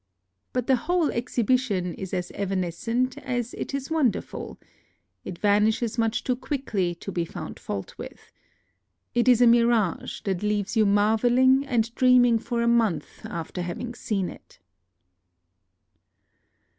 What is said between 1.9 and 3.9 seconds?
is as evanescent as it